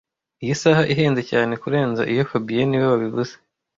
[0.43, 3.33] Iyi saha ihenze cyane kurenza iyo fabien niwe wabivuze